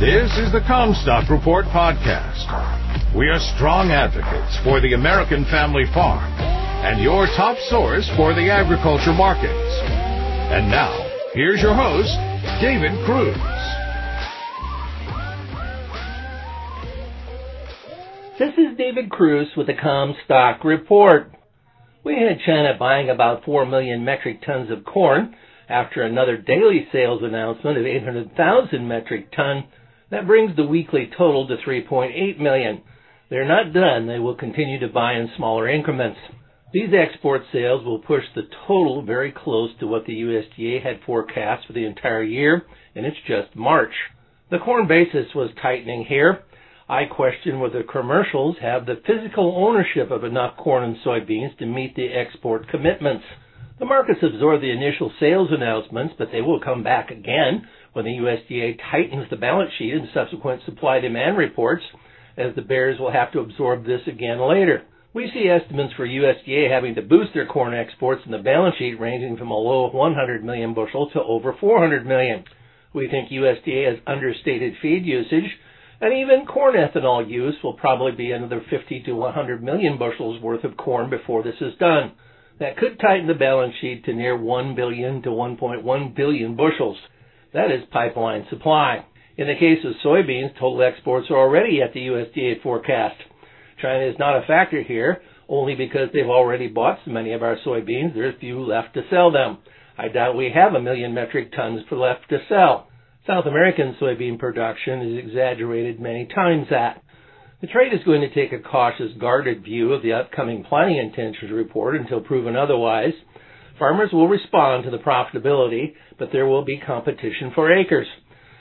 This 0.00 0.28
is 0.38 0.50
the 0.50 0.58
Commstock 0.58 1.30
Report 1.30 1.66
podcast. 1.66 3.14
We 3.14 3.28
are 3.28 3.38
strong 3.54 3.92
advocates 3.92 4.58
for 4.64 4.80
the 4.80 4.94
American 4.94 5.44
family 5.44 5.84
farm 5.94 6.32
and 6.82 7.00
your 7.00 7.26
top 7.36 7.56
source 7.70 8.10
for 8.16 8.34
the 8.34 8.50
agriculture 8.50 9.12
markets. 9.12 9.54
And 10.50 10.68
now, 10.68 10.90
here's 11.32 11.62
your 11.62 11.76
host, 11.76 12.10
David 12.60 12.90
Kruse. 13.06 13.38
This 18.40 18.58
is 18.58 18.76
David 18.76 19.10
Kruse 19.10 19.56
with 19.56 19.68
the 19.68 19.74
Commstock 19.74 20.64
Report. 20.64 21.30
We 22.02 22.14
had 22.14 22.40
China 22.44 22.74
buying 22.76 23.10
about 23.10 23.44
4 23.44 23.64
million 23.64 24.04
metric 24.04 24.42
tons 24.44 24.72
of 24.72 24.84
corn 24.84 25.36
after 25.68 26.02
another 26.02 26.36
daily 26.36 26.88
sales 26.90 27.22
announcement 27.22 27.78
of 27.78 27.86
800,000 27.86 28.88
metric 28.88 29.30
ton. 29.30 29.64
That 30.10 30.26
brings 30.26 30.54
the 30.54 30.66
weekly 30.66 31.10
total 31.16 31.48
to 31.48 31.56
3.8 31.56 32.38
million. 32.38 32.82
They're 33.30 33.48
not 33.48 33.72
done. 33.72 34.06
They 34.06 34.18
will 34.18 34.34
continue 34.36 34.78
to 34.80 34.88
buy 34.88 35.14
in 35.14 35.30
smaller 35.36 35.68
increments. 35.68 36.18
These 36.72 36.90
export 36.92 37.42
sales 37.52 37.84
will 37.84 38.00
push 38.00 38.24
the 38.34 38.48
total 38.66 39.02
very 39.02 39.32
close 39.32 39.70
to 39.78 39.86
what 39.86 40.04
the 40.06 40.20
USDA 40.22 40.82
had 40.82 41.00
forecast 41.06 41.66
for 41.66 41.72
the 41.72 41.86
entire 41.86 42.22
year, 42.22 42.62
and 42.94 43.06
it's 43.06 43.16
just 43.26 43.54
March. 43.56 43.92
The 44.50 44.58
corn 44.58 44.86
basis 44.86 45.34
was 45.34 45.50
tightening 45.62 46.04
here. 46.04 46.42
I 46.88 47.06
question 47.06 47.60
whether 47.60 47.82
commercials 47.82 48.56
have 48.60 48.84
the 48.84 49.00
physical 49.06 49.54
ownership 49.56 50.10
of 50.10 50.24
enough 50.24 50.56
corn 50.58 50.84
and 50.84 50.96
soybeans 51.04 51.56
to 51.58 51.66
meet 51.66 51.96
the 51.96 52.08
export 52.08 52.68
commitments. 52.68 53.24
The 53.78 53.86
markets 53.86 54.20
absorb 54.22 54.60
the 54.60 54.70
initial 54.70 55.10
sales 55.18 55.48
announcements, 55.50 56.14
but 56.18 56.28
they 56.30 56.42
will 56.42 56.60
come 56.60 56.82
back 56.82 57.10
again 57.10 57.66
when 57.94 58.04
the 58.04 58.18
USDA 58.18 58.78
tightens 58.90 59.26
the 59.30 59.36
balance 59.36 59.70
sheet 59.78 59.94
in 59.94 60.08
subsequent 60.12 60.62
supply 60.66 61.00
demand 61.00 61.38
reports, 61.38 61.82
as 62.36 62.54
the 62.54 62.62
bears 62.62 63.00
will 63.00 63.10
have 63.10 63.32
to 63.32 63.40
absorb 63.40 63.86
this 63.86 64.02
again 64.06 64.38
later. 64.38 64.82
We 65.14 65.30
see 65.32 65.48
estimates 65.48 65.94
for 65.96 66.06
USDA 66.06 66.70
having 66.70 66.96
to 66.96 67.02
boost 67.02 67.32
their 67.34 67.46
corn 67.46 67.72
exports 67.72 68.22
in 68.26 68.32
the 68.32 68.38
balance 68.38 68.76
sheet 68.78 69.00
ranging 69.00 69.36
from 69.36 69.50
a 69.50 69.56
low 69.56 69.86
of 69.86 69.94
100 69.94 70.44
million 70.44 70.74
bushels 70.74 71.12
to 71.12 71.22
over 71.22 71.56
400 71.58 72.04
million. 72.04 72.44
We 72.92 73.08
think 73.08 73.30
USDA 73.30 73.90
has 73.90 74.00
understated 74.06 74.74
feed 74.82 75.06
usage 75.06 75.50
and 76.00 76.12
even 76.12 76.46
corn 76.46 76.74
ethanol 76.74 77.28
use 77.28 77.54
will 77.62 77.74
probably 77.74 78.12
be 78.12 78.32
another 78.32 78.60
50 78.68 79.04
to 79.04 79.12
100 79.12 79.62
million 79.62 79.98
bushels 79.98 80.42
worth 80.42 80.64
of 80.64 80.76
corn 80.76 81.08
before 81.08 81.42
this 81.42 81.54
is 81.60 81.78
done. 81.78 82.12
That 82.60 82.76
could 82.76 83.00
tighten 83.00 83.26
the 83.26 83.34
balance 83.34 83.74
sheet 83.80 84.04
to 84.04 84.12
near 84.12 84.36
1 84.36 84.74
billion 84.74 85.22
to 85.22 85.30
1.1 85.30 86.16
billion 86.16 86.56
bushels. 86.56 86.96
That 87.54 87.70
is 87.70 87.82
pipeline 87.92 88.46
supply. 88.50 89.06
In 89.36 89.46
the 89.46 89.54
case 89.54 89.78
of 89.84 89.94
soybeans, 90.04 90.54
total 90.58 90.82
exports 90.82 91.28
are 91.30 91.38
already 91.38 91.80
at 91.80 91.94
the 91.94 92.08
USDA 92.08 92.62
forecast. 92.62 93.16
China 93.80 94.04
is 94.04 94.18
not 94.18 94.36
a 94.36 94.46
factor 94.46 94.82
here, 94.82 95.22
only 95.48 95.74
because 95.76 96.08
they've 96.12 96.26
already 96.26 96.66
bought 96.66 96.98
so 97.04 97.12
many 97.12 97.32
of 97.32 97.42
our 97.42 97.56
soybeans, 97.64 98.14
there's 98.14 98.38
few 98.40 98.60
left 98.60 98.94
to 98.94 99.02
sell 99.08 99.30
them. 99.30 99.58
I 99.96 100.08
doubt 100.08 100.36
we 100.36 100.50
have 100.54 100.74
a 100.74 100.80
million 100.80 101.14
metric 101.14 101.52
tons 101.54 101.82
left 101.90 102.28
to 102.30 102.38
sell. 102.48 102.88
South 103.26 103.46
American 103.46 103.96
soybean 104.00 104.38
production 104.38 105.00
is 105.02 105.24
exaggerated 105.24 106.00
many 106.00 106.26
times 106.26 106.66
that. 106.70 107.02
The 107.60 107.68
trade 107.68 107.94
is 107.94 108.04
going 108.04 108.20
to 108.20 108.34
take 108.34 108.52
a 108.52 108.58
cautious, 108.58 109.12
guarded 109.20 109.62
view 109.62 109.92
of 109.92 110.02
the 110.02 110.12
upcoming 110.12 110.64
planting 110.64 110.98
intentions 110.98 111.52
report 111.52 111.96
until 111.96 112.20
proven 112.20 112.56
otherwise. 112.56 113.14
Farmers 113.78 114.10
will 114.12 114.28
respond 114.28 114.84
to 114.84 114.90
the 114.90 114.98
profitability, 114.98 115.94
but 116.18 116.30
there 116.32 116.46
will 116.46 116.64
be 116.64 116.78
competition 116.78 117.50
for 117.54 117.72
acres. 117.72 118.06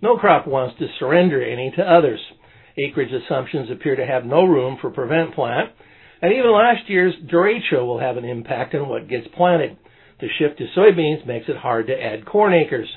No 0.00 0.16
crop 0.16 0.46
wants 0.46 0.78
to 0.78 0.86
surrender 0.98 1.42
any 1.42 1.70
to 1.76 1.82
others. 1.82 2.20
Acreage 2.76 3.12
assumptions 3.12 3.70
appear 3.70 3.96
to 3.96 4.06
have 4.06 4.24
no 4.24 4.44
room 4.44 4.78
for 4.80 4.90
prevent 4.90 5.34
plant, 5.34 5.70
and 6.20 6.32
even 6.32 6.52
last 6.52 6.88
year's 6.88 7.14
derecho 7.30 7.86
will 7.86 8.00
have 8.00 8.16
an 8.16 8.24
impact 8.24 8.74
on 8.74 8.88
what 8.88 9.08
gets 9.08 9.26
planted. 9.36 9.76
The 10.20 10.28
shift 10.38 10.58
to 10.58 10.66
soybeans 10.76 11.26
makes 11.26 11.48
it 11.48 11.56
hard 11.56 11.86
to 11.88 12.02
add 12.02 12.24
corn 12.24 12.54
acres. 12.54 12.88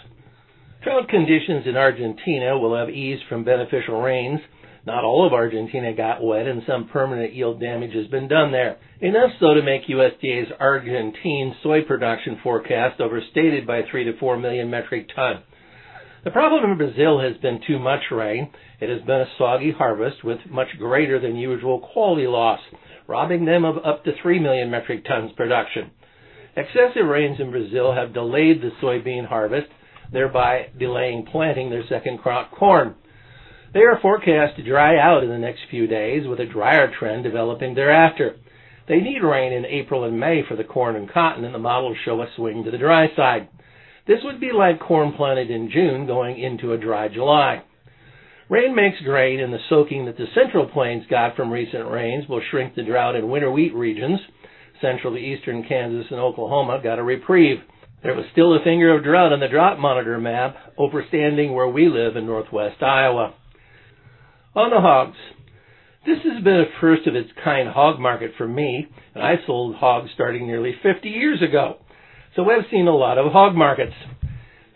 Drought 0.83 1.09
conditions 1.09 1.65
in 1.67 1.75
Argentina 1.75 2.57
will 2.57 2.75
have 2.75 2.89
eased 2.89 3.23
from 3.27 3.43
beneficial 3.43 4.01
rains. 4.01 4.39
Not 4.87 5.03
all 5.03 5.27
of 5.27 5.33
Argentina 5.33 5.93
got 5.93 6.23
wet 6.23 6.47
and 6.47 6.63
some 6.65 6.87
permanent 6.87 7.33
yield 7.33 7.59
damage 7.59 7.93
has 7.93 8.07
been 8.07 8.29
done 8.29 8.53
there. 8.53 8.77
Enough 9.01 9.31
so 9.37 9.53
to 9.53 9.61
make 9.61 9.85
USDA's 9.87 10.49
Argentine 10.61 11.53
soy 11.61 11.81
production 11.81 12.39
forecast 12.41 13.01
overstated 13.01 13.67
by 13.67 13.81
3 13.91 14.05
to 14.05 14.17
4 14.17 14.37
million 14.37 14.69
metric 14.69 15.09
ton. 15.13 15.43
The 16.23 16.31
problem 16.31 16.71
in 16.71 16.77
Brazil 16.77 17.19
has 17.19 17.35
been 17.41 17.59
too 17.67 17.79
much 17.79 17.99
rain. 18.11 18.49
It 18.79 18.87
has 18.89 19.05
been 19.05 19.19
a 19.19 19.31
soggy 19.37 19.73
harvest 19.77 20.23
with 20.23 20.39
much 20.49 20.69
greater 20.79 21.19
than 21.19 21.35
usual 21.35 21.81
quality 21.81 22.25
loss, 22.25 22.61
robbing 23.07 23.43
them 23.43 23.65
of 23.65 23.83
up 23.85 24.05
to 24.05 24.13
3 24.21 24.39
million 24.39 24.71
metric 24.71 25.03
tons 25.03 25.33
production. 25.35 25.91
Excessive 26.55 27.05
rains 27.05 27.41
in 27.41 27.51
Brazil 27.51 27.93
have 27.93 28.13
delayed 28.13 28.61
the 28.61 28.71
soybean 28.81 29.27
harvest 29.27 29.67
thereby 30.13 30.67
delaying 30.79 31.25
planting 31.25 31.69
their 31.69 31.85
second 31.89 32.19
crop 32.19 32.51
corn. 32.51 32.95
They 33.73 33.81
are 33.81 33.99
forecast 34.01 34.55
to 34.55 34.63
dry 34.63 34.97
out 34.97 35.23
in 35.23 35.29
the 35.29 35.37
next 35.37 35.61
few 35.69 35.87
days 35.87 36.25
with 36.25 36.39
a 36.39 36.45
drier 36.45 36.91
trend 36.97 37.23
developing 37.23 37.75
thereafter. 37.75 38.37
They 38.87 39.01
need 39.01 39.21
rain 39.21 39.51
in 39.51 39.65
April 39.65 40.05
and 40.05 40.17
May 40.17 40.43
for 40.47 40.55
the 40.55 40.63
corn 40.63 40.95
and 40.95 41.11
cotton 41.11 41.43
and 41.43 41.53
the 41.53 41.59
models 41.59 41.97
show 42.05 42.21
a 42.21 42.27
swing 42.35 42.63
to 42.63 42.71
the 42.71 42.77
dry 42.77 43.07
side. 43.15 43.49
This 44.07 44.19
would 44.23 44.39
be 44.39 44.53
like 44.53 44.79
corn 44.79 45.11
planted 45.13 45.51
in 45.51 45.69
June 45.69 46.07
going 46.07 46.39
into 46.39 46.71
a 46.71 46.77
dry 46.77 47.09
July. 47.09 47.63
Rain 48.49 48.73
makes 48.73 49.01
grain 49.01 49.41
and 49.41 49.51
the 49.51 49.59
soaking 49.67 50.05
that 50.05 50.15
the 50.15 50.27
central 50.33 50.67
plains 50.69 51.03
got 51.09 51.35
from 51.35 51.51
recent 51.51 51.91
rains 51.91 52.29
will 52.29 52.41
shrink 52.49 52.75
the 52.75 52.83
drought 52.83 53.17
in 53.17 53.29
winter 53.29 53.51
wheat 53.51 53.73
regions. 53.75 54.21
Central 54.79 55.13
to 55.13 55.19
eastern 55.19 55.65
Kansas 55.67 56.09
and 56.09 56.19
Oklahoma 56.21 56.79
got 56.81 56.99
a 56.99 57.03
reprieve. 57.03 57.57
There 58.03 58.15
was 58.15 58.25
still 58.31 58.53
a 58.53 58.63
finger 58.63 58.95
of 58.95 59.03
drought 59.03 59.33
on 59.33 59.41
the 59.41 59.49
drought 59.49 59.79
monitor 59.79 60.17
map, 60.17 60.55
overstanding 60.79 61.53
where 61.53 61.67
we 61.67 61.89
live 61.89 62.15
in 62.15 62.25
northwest 62.25 62.81
Iowa. 62.81 63.33
On 64.57 64.71
the 64.71 64.81
hogs. 64.81 65.17
This 66.03 66.17
has 66.23 66.43
been 66.43 66.61
a 66.61 66.65
first 66.81 67.05
of 67.05 67.13
its 67.13 67.29
kind 67.43 67.69
hog 67.69 67.99
market 67.99 68.31
for 68.39 68.47
me, 68.47 68.87
and 69.13 69.23
I 69.23 69.35
sold 69.45 69.75
hogs 69.75 70.09
starting 70.15 70.47
nearly 70.47 70.73
50 70.81 71.07
years 71.09 71.43
ago. 71.47 71.77
So 72.35 72.41
I've 72.49 72.65
seen 72.71 72.87
a 72.87 72.95
lot 72.95 73.19
of 73.19 73.31
hog 73.31 73.53
markets. 73.53 73.93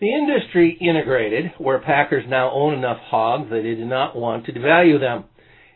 The 0.00 0.14
industry 0.14 0.78
integrated, 0.80 1.54
where 1.58 1.80
packers 1.80 2.24
now 2.28 2.52
own 2.52 2.74
enough 2.74 2.98
hogs 2.98 3.50
that 3.50 3.56
they 3.56 3.74
did 3.74 3.88
not 3.88 4.14
want 4.14 4.46
to 4.46 4.52
devalue 4.52 5.00
them. 5.00 5.24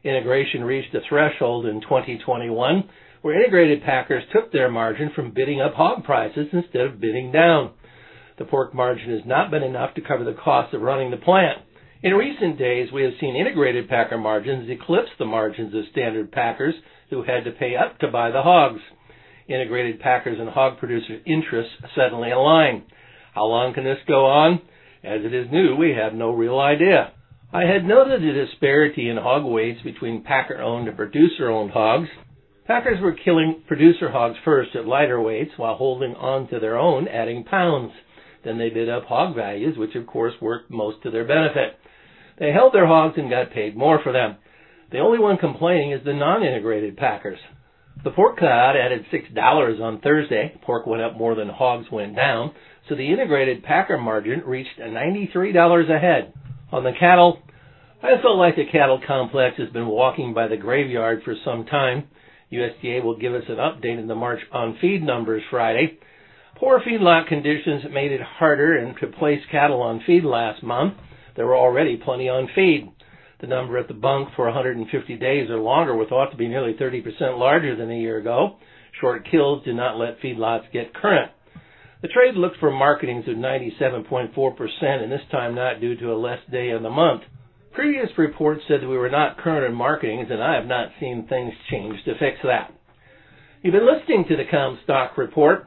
Integration 0.05 0.63
reached 0.63 0.95
a 0.95 1.01
threshold 1.09 1.67
in 1.67 1.81
2021 1.81 2.89
where 3.23 3.35
integrated 3.35 3.83
packers 3.83 4.23
took 4.33 4.53
their 4.53 4.71
margin 4.71 5.11
from 5.17 5.33
bidding 5.35 5.61
up 5.61 5.75
hog 5.75 6.05
prices 6.05 6.47
instead 6.53 6.83
of 6.83 7.01
bidding 7.01 7.33
down. 7.33 7.73
The 8.39 8.45
pork 8.45 8.73
margin 8.73 9.11
has 9.11 9.27
not 9.27 9.51
been 9.51 9.65
enough 9.65 9.95
to 9.95 10.01
cover 10.01 10.23
the 10.23 10.39
cost 10.45 10.75
of 10.75 10.83
running 10.83 11.11
the 11.11 11.17
plant. 11.17 11.59
In 12.07 12.15
recent 12.15 12.57
days, 12.57 12.93
we 12.93 13.03
have 13.03 13.15
seen 13.21 13.35
integrated 13.35 13.89
packer 13.89 14.17
margins 14.17 14.71
eclipse 14.71 15.11
the 15.19 15.25
margins 15.25 15.75
of 15.75 15.83
standard 15.91 16.31
packers 16.31 16.77
who 17.11 17.25
had 17.25 17.43
to 17.43 17.51
pay 17.51 17.75
up 17.75 17.99
to 17.99 18.07
buy 18.07 18.31
the 18.31 18.43
hogs. 18.43 18.79
Integrated 19.49 19.99
packers 19.99 20.39
and 20.39 20.49
hog 20.49 20.79
producer 20.79 21.19
interests 21.27 21.73
suddenly 21.97 22.31
align. 22.31 22.85
How 23.35 23.47
long 23.47 23.75
can 23.75 23.83
this 23.83 23.99
go 24.07 24.25
on? 24.25 24.61
As 25.03 25.23
it 25.25 25.35
is 25.35 25.51
new, 25.51 25.75
we 25.75 25.97
have 26.01 26.15
no 26.15 26.31
real 26.31 26.61
idea. 26.61 27.11
I 27.53 27.63
had 27.63 27.85
noted 27.85 28.23
a 28.23 28.47
disparity 28.47 29.09
in 29.09 29.17
hog 29.17 29.45
weights 29.45 29.83
between 29.83 30.23
packer 30.23 30.63
owned 30.63 30.87
and 30.87 30.97
producer 30.97 31.51
owned 31.51 31.73
hogs. 31.73 32.09
Packers 32.69 33.01
were 33.03 33.15
killing 33.25 33.65
producer 33.67 34.13
hogs 34.13 34.39
first 34.45 34.77
at 34.77 34.87
lighter 34.87 35.21
weights 35.21 35.55
while 35.57 35.75
holding 35.75 36.15
on 36.15 36.47
to 36.51 36.61
their 36.61 36.79
own, 36.79 37.09
adding 37.09 37.43
pounds. 37.43 37.91
Then 38.45 38.59
they 38.59 38.71
bid 38.71 38.89
up 38.89 39.07
hog 39.07 39.35
values, 39.35 39.77
which 39.77 39.97
of 39.97 40.07
course 40.07 40.35
worked 40.41 40.71
most 40.71 41.03
to 41.03 41.11
their 41.11 41.27
benefit. 41.27 41.81
They 42.39 42.53
held 42.53 42.75
their 42.75 42.87
hogs 42.87 43.15
and 43.17 43.31
got 43.31 43.53
paid 43.53 43.77
more 43.77 44.01
for 44.03 44.13
them. 44.13 44.37
The 44.93 44.99
only 44.99 45.19
one 45.19 45.39
complaining 45.39 45.93
is 45.93 46.05
the 46.05 46.13
non-integrated 46.13 46.97
packers. 46.97 47.39
The 48.05 48.11
pork 48.11 48.39
cut 48.39 48.77
added 48.77 49.07
$6 49.13 49.81
on 49.81 50.01
Thursday. 50.01 50.59
Pork 50.63 50.87
went 50.87 51.03
up 51.03 51.17
more 51.17 51.35
than 51.35 51.49
hogs 51.49 51.91
went 51.91 52.15
down, 52.15 52.53
so 52.89 52.95
the 52.95 53.11
integrated 53.11 53.65
packer 53.65 53.99
margin 53.99 54.43
reached 54.47 54.79
$93 54.79 55.91
a 55.91 55.99
head. 55.99 56.33
On 56.73 56.85
the 56.85 56.93
cattle, 56.99 57.43
I 58.03 58.21
felt 58.23 58.37
like 58.37 58.57
the 58.57 58.67
cattle 58.71 59.01
complex 59.05 59.57
has 59.57 59.71
been 59.71 59.87
walking 59.87 60.35
by 60.35 60.47
the 60.47 60.57
graveyard 60.57 61.23
for 61.25 61.35
some 61.45 61.65
time. 61.65 62.05
USDA 62.53 63.03
will 63.03 63.19
give 63.19 63.35
us 63.35 63.45
an 63.49 63.57
update 63.57 63.99
in 63.99 64.07
the 64.07 64.15
March 64.15 64.41
on 64.53 64.79
feed 64.81 65.03
numbers 65.03 65.43
Friday. 65.51 65.99
Poor 66.57 66.81
feedlot 66.81 67.27
conditions 67.29 67.85
made 67.91 68.13
it 68.13 68.21
harder 68.21 68.95
to 69.01 69.07
place 69.09 69.41
cattle 69.51 69.83
on 69.83 70.03
feed 70.07 70.25
last 70.25 70.63
month. 70.63 70.95
There 71.37 71.47
were 71.47 71.57
already 71.57 71.97
plenty 71.97 72.29
on 72.29 72.49
feed. 72.55 72.91
The 73.41 73.47
number 73.47 73.77
at 73.77 73.89
the 73.89 73.95
bunk 73.95 74.31
for 74.35 74.47
150 74.47 75.17
days 75.17 75.51
or 75.51 75.59
longer 75.59 75.95
was 75.95 76.09
thought 76.09 76.31
to 76.31 76.37
be 76.37 76.49
nearly 76.49 76.75
30% 76.75 77.39
larger 77.39 77.77
than 77.77 77.91
a 77.91 77.99
year 77.99 78.19
ago. 78.19 78.57
Short 79.01 79.29
kills 79.31 79.65
did 79.65 79.77
not 79.77 79.99
let 79.99 80.21
feedlots 80.21 80.73
get 80.73 80.95
current. 80.95 81.31
The 82.03 82.09
trade 82.09 82.35
looked 82.35 82.59
for 82.59 82.71
marketings 82.71 83.29
of 83.29 83.37
97.4%, 83.37 85.03
and 85.03 85.13
this 85.13 85.21
time 85.31 85.55
not 85.55 85.81
due 85.81 85.97
to 85.97 86.13
a 86.13 86.17
less 86.17 86.41
day 86.51 86.71
in 86.71 86.83
the 86.83 86.91
month. 86.91 87.23
Previous 87.73 88.09
reports 88.17 88.63
said 88.69 88.81
that 88.81 88.89
we 88.89 88.97
were 88.97 89.11
not 89.11 89.39
current 89.39 89.67
in 89.67 89.75
marketings, 89.75 90.29
and 90.31 90.43
I 90.43 90.55
have 90.55 90.67
not 90.67 90.93
seen 90.99 91.27
things 91.29 91.53
change 91.71 92.03
to 92.05 92.19
fix 92.19 92.39
that. 92.45 92.73
You've 93.63 93.75
been 93.75 93.87
listening 93.87 94.25
to 94.29 94.37
the 94.37 94.45
Commstock 94.45 95.17
Report. 95.19 95.67